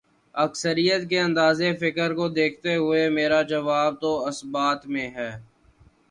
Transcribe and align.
اکثریت 0.35 1.01
کے 1.09 1.19
انداز 1.19 1.61
فکر 1.79 2.13
کو 2.13 2.27
دیکھتے 2.29 2.75
ہوئے، 2.75 3.09
میرا 3.09 3.41
جواب 3.41 3.99
تو 4.01 4.11
اثبات 4.25 4.87
میں 4.87 5.07
ہے۔ 5.09 5.31